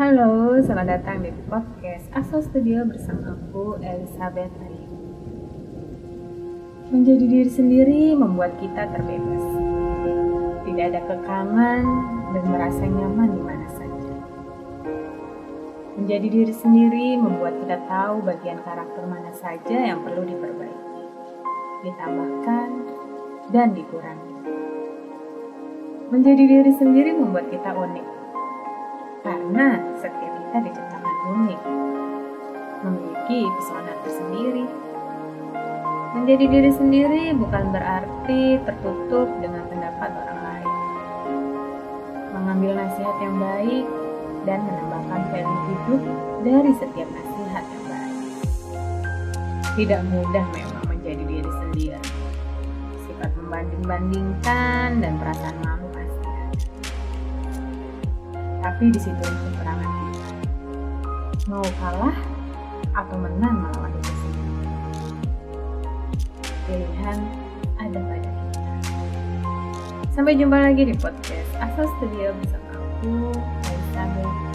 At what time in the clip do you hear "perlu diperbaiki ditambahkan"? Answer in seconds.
20.00-22.68